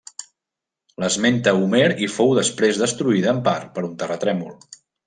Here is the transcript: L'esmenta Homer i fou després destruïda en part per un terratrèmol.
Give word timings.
L'esmenta 1.03 1.53
Homer 1.59 1.83
i 2.07 2.11
fou 2.17 2.35
després 2.41 2.83
destruïda 2.87 3.33
en 3.39 3.47
part 3.51 3.73
per 3.79 3.89
un 3.93 3.97
terratrèmol. 4.03 4.61